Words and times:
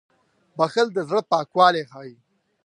•بښل 0.57 0.87
د 0.93 0.97
زړه 1.09 1.21
پاکوالی 1.31 1.83
ښيي. 1.91 2.15